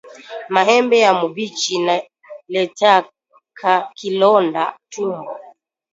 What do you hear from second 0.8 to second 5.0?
ya mubichi inaletaka kilonda